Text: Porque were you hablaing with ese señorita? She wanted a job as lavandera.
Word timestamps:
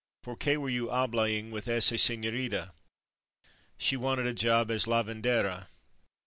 Porque 0.23 0.57
were 0.57 0.67
you 0.69 0.87
hablaing 0.87 1.51
with 1.51 1.67
ese 1.67 1.91
señorita? 1.95 2.71
She 3.77 3.95
wanted 3.95 4.25
a 4.25 4.33
job 4.33 4.71
as 4.71 4.85
lavandera. 4.87 5.67